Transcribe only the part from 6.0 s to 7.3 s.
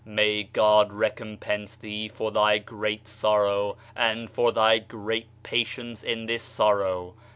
in this sorrow!